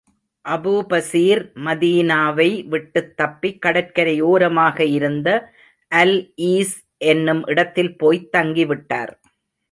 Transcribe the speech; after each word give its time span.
அபூபஸீர் 0.45 1.41
மதீனாவை 1.65 2.47
விட்டுத் 2.67 3.17
தப்பி, 3.17 3.57
கடற்கரை 3.57 4.21
ஓரமாக 4.21 4.85
இருந்த 4.89 5.27
அல் 5.91 6.15
ஈஸ் 6.45 6.73
என்னும் 7.03 7.43
இடத்தில் 7.45 7.97
போய்த் 7.97 8.29
தங்கிவிட்டார். 8.37 9.13